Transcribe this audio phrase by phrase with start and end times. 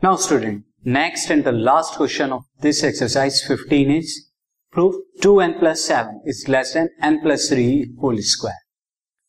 [0.00, 4.30] Now student, next and the last question of this exercise 15 is
[4.74, 8.60] prove 2n plus 7 is less than n plus 3 whole square.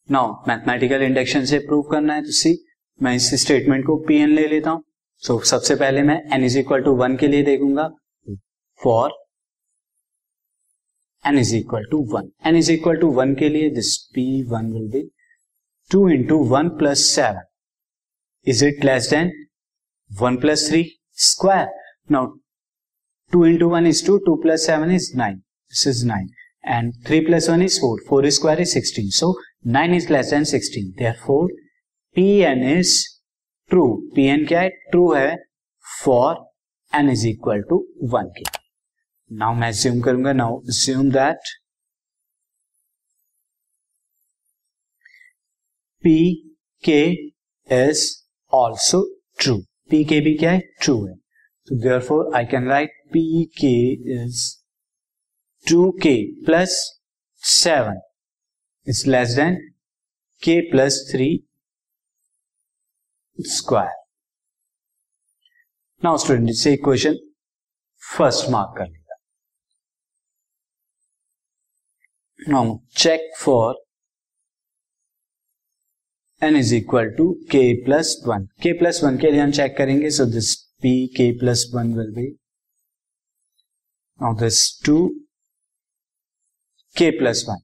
[0.10, 2.54] Now mathematical induction से prove करना है तो see
[3.02, 4.84] मैं इस statement को P n ले लेता हूँ।
[5.24, 7.90] सो so, सबसे पहले मैं n is equal to one के लिए देखूँगा।
[8.80, 9.18] For
[11.24, 14.72] n is equal to one n is equal to one के लिए this P one
[14.74, 15.08] will be
[15.92, 17.44] two into one plus seven
[18.48, 19.32] is it less than
[20.10, 20.84] one plus three
[21.24, 21.68] square.
[22.12, 22.26] Now
[23.32, 26.30] two into one is two two plus seven is nine this is nine
[26.66, 29.34] and three plus one is four four square is sixteen so
[29.68, 30.92] nine is less than sixteen
[31.26, 31.52] therefore
[32.16, 32.96] P n is
[33.70, 33.86] true
[34.16, 34.70] P n क्या है?
[34.70, 35.36] True है
[36.04, 36.36] for
[36.94, 37.78] n is equal to
[38.14, 38.44] one के।
[39.32, 41.56] Now मैं assume करूँगा। Now assume that
[46.04, 46.18] P
[46.84, 47.02] k
[47.70, 48.06] is
[48.54, 49.02] also
[49.40, 49.58] true
[49.90, 51.14] P k भी क्या है true है
[51.68, 53.76] तो therefore I can write P k
[54.16, 54.44] is
[55.66, 56.16] two k
[56.46, 56.76] plus
[57.44, 58.02] seven
[58.88, 59.56] is less than
[60.44, 61.30] k plus three
[63.40, 63.98] square
[66.04, 67.18] now student इसे equation
[68.04, 69.16] first mark कर लेगा
[72.40, 73.74] now check for
[76.44, 80.10] n is equal to k plus one k plus one के लिए हम check करेंगे
[80.10, 82.28] so this P k plus one will be
[84.44, 85.08] this two
[86.98, 87.58] k plus one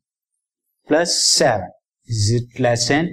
[0.87, 1.71] plus seven
[2.09, 3.07] is it less than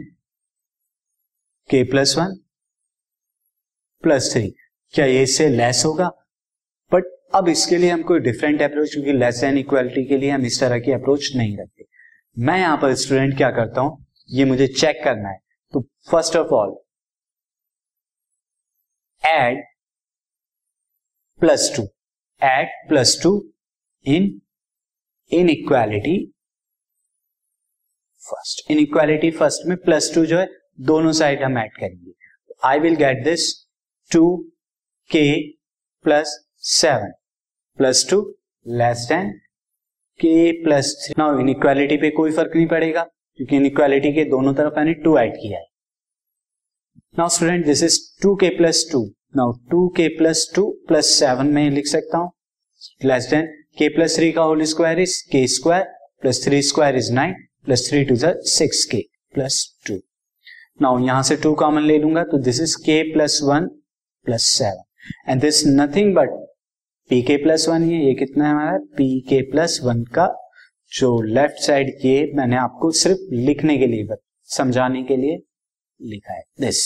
[1.70, 2.34] k plus one
[4.02, 4.54] plus three
[4.94, 6.08] क्या ये इससे less होगा?
[6.92, 7.04] But
[7.34, 10.60] अब इसके लिए हम कोई डिफरेंट अप्रोच क्योंकि लेस देन इक्वालिटी के लिए हम इस
[10.60, 11.84] तरह की अप्रोच नहीं रखते।
[12.38, 14.06] मैं यहाँ पर स्टूडेंट क्या करता हूँ?
[14.30, 15.38] ये मुझे चेक करना है।
[15.73, 16.77] तो first of all
[19.23, 19.65] add
[21.41, 21.83] plus two
[22.43, 23.31] add plus two
[24.06, 24.41] in
[25.50, 26.16] inequality
[28.22, 30.47] first inequality first में प्लस टू जो है,
[30.81, 32.12] दोनों साइड हम ऐड करेंगे।
[32.65, 33.49] I will get this
[34.11, 34.22] two
[35.11, 35.25] k
[36.05, 37.12] plus seven
[37.78, 38.21] plus two
[38.66, 39.31] less than
[40.21, 40.34] k
[40.65, 43.06] plus three now inequality पे कोई फ़र्क नहीं पड़ेगा।
[43.38, 45.65] क्योंकि इनइक्वालिटी के दोनों तरफ़ मैंने टू ऐड किया है।
[47.19, 49.04] Now student this is two k plus two
[49.37, 52.31] now two k plus two plus seven में लिख सकता हूँ।
[53.04, 53.47] Less than
[53.78, 55.84] k plus three का whole square is k square
[56.20, 57.34] plus three square is nine
[57.65, 59.04] plus three two six k
[59.34, 59.99] plus two
[60.82, 63.66] now यहाँ से two common ले लूँगा तो this is k plus one
[64.26, 66.31] plus seven and this nothing but
[67.10, 68.78] P k plus one ये कितना है हमारा?
[68.78, 70.26] P k plus one का
[70.92, 74.16] जो लेफ़्ट साइड ये मैंने आपको सिर्फ़ लिखने के लिए
[74.48, 75.36] समझाने के लिए
[76.00, 76.82] लिखा है। This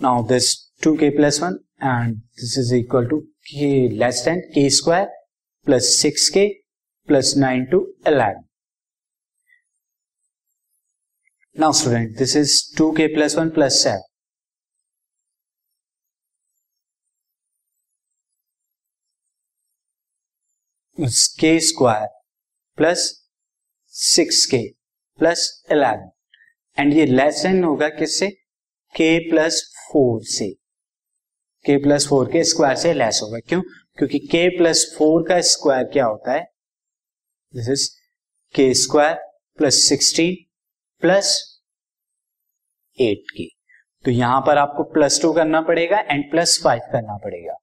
[0.00, 4.68] now this two k plus one and this is equal to k less than k
[4.70, 5.06] square
[5.66, 6.46] plus six k
[7.08, 8.42] plus nine two eleven
[11.56, 14.02] now student this is two k plus one plus seven
[20.98, 22.08] k square
[22.76, 23.00] plus
[23.94, 24.58] six k
[25.18, 26.10] plus eleven
[26.78, 28.28] and ये less होगा किससे?
[28.94, 30.48] K plus four से।
[31.64, 33.60] K plus four के square से less होगा। क्यों?
[33.96, 36.40] क्योंकि k plus four का स्क्वायर क्या होता है?
[37.54, 37.88] This is
[38.54, 39.14] k square
[39.58, 40.34] plus sixteen
[41.00, 41.60] plus
[42.98, 43.48] eight k
[44.04, 47.58] तो यहाँ पर आपको प्लस टू करना पड़ेगा एंड प्लस फाइव करना पड़ेगा।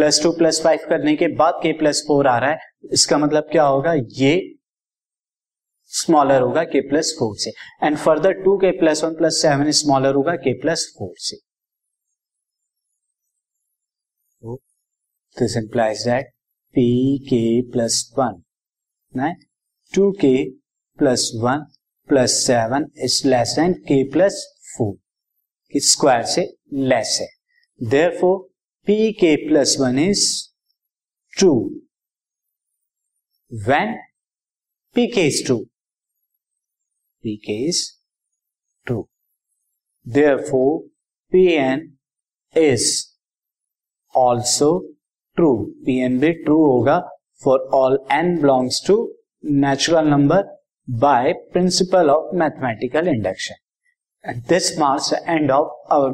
[0.00, 2.58] प्लस टू, प्लस फाइव करने के बाद के प्लस फोर आ रहा है।
[2.92, 3.92] इसका मतलब क्या होगा?
[3.92, 4.56] ये
[5.92, 7.50] स्मॉलर होगा के प्लस फोर से।
[7.82, 11.36] And further two k plus one plus seven smaller होगा के प्लस फोर से।
[15.36, 16.32] This implies that
[16.74, 18.42] P k plus one
[19.92, 20.34] two k
[20.98, 21.66] plus one
[22.10, 24.44] plus seven is less and k plus
[24.76, 27.28] four square से less है।
[28.20, 28.48] Therefore
[28.89, 30.27] P K plus one is
[31.37, 31.55] true
[33.51, 33.95] when
[34.95, 35.67] pk is true.
[37.23, 37.97] pk is
[38.85, 39.07] true.
[40.03, 40.83] Therefore,
[41.33, 41.91] pn
[42.53, 43.13] is
[44.13, 44.81] also
[45.37, 45.73] true.
[45.87, 47.01] pn भी true होगा
[47.43, 48.97] for all n belongs to
[49.41, 50.43] natural number
[50.87, 53.55] by principle of mathematical induction.
[54.23, 56.13] And this marks the end of our